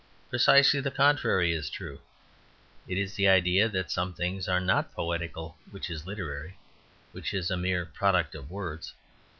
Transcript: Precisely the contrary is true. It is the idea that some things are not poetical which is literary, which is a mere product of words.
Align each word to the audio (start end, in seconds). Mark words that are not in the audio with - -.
Precisely 0.31 0.79
the 0.81 0.89
contrary 0.89 1.51
is 1.53 1.69
true. 1.69 1.99
It 2.87 2.97
is 2.97 3.13
the 3.13 3.27
idea 3.27 3.69
that 3.69 3.91
some 3.91 4.15
things 4.15 4.47
are 4.47 4.59
not 4.59 4.91
poetical 4.95 5.57
which 5.69 5.91
is 5.91 6.07
literary, 6.07 6.57
which 7.11 7.35
is 7.35 7.51
a 7.51 7.55
mere 7.55 7.85
product 7.85 8.33
of 8.33 8.49
words. 8.49 8.95